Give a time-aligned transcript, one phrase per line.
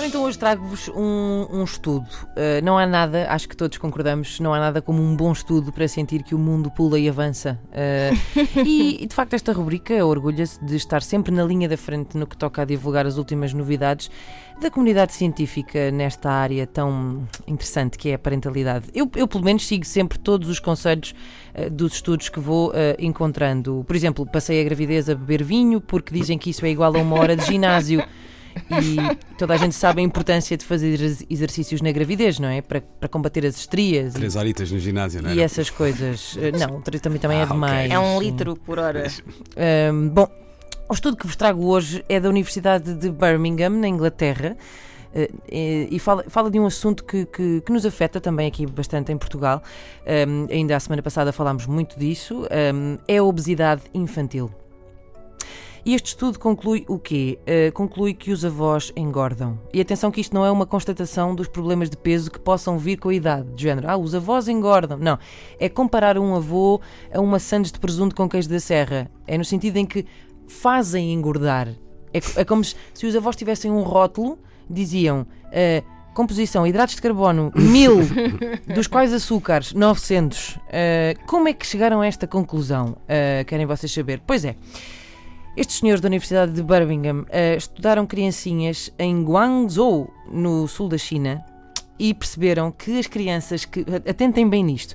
[0.00, 2.08] Ora, então hoje trago-vos um, um estudo.
[2.28, 5.70] Uh, não há nada, acho que todos concordamos, não há nada como um bom estudo
[5.70, 7.60] para sentir que o mundo pula e avança.
[7.66, 12.26] Uh, e, de facto, esta rubrica orgulha-se de estar sempre na linha da frente no
[12.26, 14.10] que toca a divulgar as últimas novidades
[14.58, 18.86] da comunidade científica nesta área tão interessante que é a parentalidade.
[18.94, 21.14] Eu, eu pelo menos, sigo sempre todos os conselhos
[21.54, 23.84] uh, dos estudos que vou encontrando.
[23.86, 26.98] Por exemplo, passei a gravidez a beber vinho porque dizem que isso é igual a
[26.98, 28.02] uma hora de ginásio.
[28.70, 32.60] E toda a gente sabe a importância de fazer exercícios na gravidez, não é?
[32.60, 34.14] Para, para combater as estrias.
[34.14, 35.34] Três horitas no ginásio, não é?
[35.34, 36.38] E essas coisas.
[36.40, 37.86] Eh, não, também, também é ah, é demais.
[37.86, 37.96] Okay.
[37.96, 39.06] É um litro por hora.
[39.92, 40.28] Um, bom,
[40.88, 44.56] o estudo que vos trago hoje é da Universidade de Birmingham, na Inglaterra.
[45.12, 49.12] Uh, e fala, fala de um assunto que, que, que, nos afeta também aqui bastante
[49.12, 49.62] em Portugal.
[50.28, 52.46] Um, ainda a semana passada falámos muito disso.
[52.74, 54.50] Um, é a obesidade infantil.
[55.90, 57.36] E este estudo conclui o quê?
[57.42, 59.58] Uh, conclui que os avós engordam.
[59.74, 62.96] E atenção que isto não é uma constatação dos problemas de peso que possam vir
[62.96, 64.96] com a idade, de género, ah, os avós engordam.
[64.98, 65.18] Não.
[65.58, 66.80] É comparar um avô
[67.12, 69.10] a uma sandes de presunto com queijo da serra.
[69.26, 70.06] É no sentido em que
[70.46, 71.66] fazem engordar.
[72.14, 74.38] É, é como se, se os avós tivessem um rótulo,
[74.70, 75.26] diziam.
[75.46, 77.98] Uh, Composição, hidratos de carbono, mil,
[78.74, 80.56] dos quais açúcares, 900.
[80.56, 80.60] Uh,
[81.26, 82.96] como é que chegaram a esta conclusão?
[83.02, 84.20] Uh, querem vocês saber?
[84.24, 84.54] Pois é.
[85.60, 91.44] Estes senhores da Universidade de Birmingham uh, estudaram criancinhas em Guangzhou, no sul da China,
[91.98, 93.84] e perceberam que as crianças que.
[94.08, 94.94] Atentem bem nisto.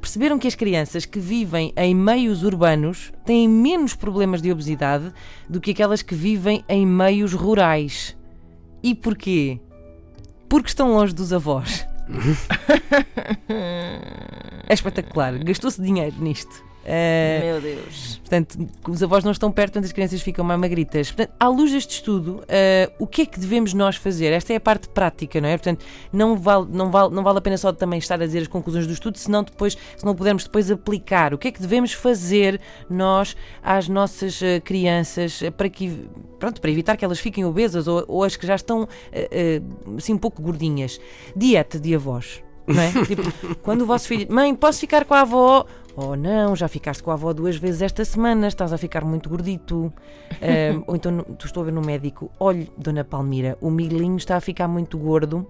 [0.00, 5.12] Perceberam que as crianças que vivem em meios urbanos têm menos problemas de obesidade
[5.50, 8.16] do que aquelas que vivem em meios rurais.
[8.82, 9.60] E porquê?
[10.48, 11.86] Porque estão longe dos avós.
[14.66, 15.38] é espetacular.
[15.44, 16.65] Gastou-se dinheiro nisto.
[16.86, 18.16] Uh, Meu Deus.
[18.18, 21.10] Portanto, os avós não estão perto, portanto as crianças ficam mais magritas.
[21.10, 24.32] Portanto, à luz deste estudo, uh, o que é que devemos nós fazer?
[24.32, 25.56] Esta é a parte prática, não é?
[25.56, 28.46] Portanto, não vale, não vale, não vale a pena só também estar a dizer as
[28.46, 31.34] conclusões do estudo, senão depois, se não pudermos depois aplicar.
[31.34, 36.08] O que é que devemos fazer nós às nossas uh, crianças para que,
[36.38, 38.88] pronto, para evitar que elas fiquem obesas ou, ou as que já estão
[39.96, 41.00] assim um pouco gordinhas?
[41.34, 42.45] Dieta de avós.
[42.66, 42.90] Não é?
[43.06, 45.66] tipo, quando o vosso filho, mãe, posso ficar com a avó?
[45.96, 49.30] Oh não, já ficaste com a avó duas vezes esta semana, estás a ficar muito
[49.30, 49.90] gordito.
[50.86, 54.40] Ou então tu estou a ver no médico, olhe, Dona Palmira, o Miguelinho está a
[54.40, 55.46] ficar muito gordo,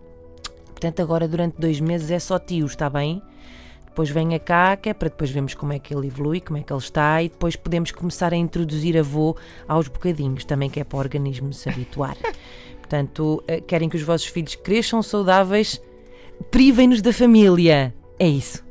[0.66, 3.21] portanto agora durante dois meses é só tio, está bem?
[3.87, 6.62] Depois venha cá, que é para depois vermos como é que ele evolui, como é
[6.62, 9.34] que ele está, e depois podemos começar a introduzir avô
[9.66, 12.15] aos bocadinhos, também que é para o organismo se habituar.
[12.78, 15.81] Portanto, eh, querem que os vossos filhos cresçam saudáveis,
[16.51, 17.95] privem-nos da família.
[18.19, 18.65] É isso.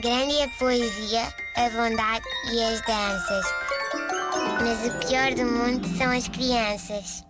[0.00, 1.22] Grande é a poesia,
[1.56, 3.44] a bondade e as danças.
[4.60, 7.24] Mas o pior do mundo são as crianças.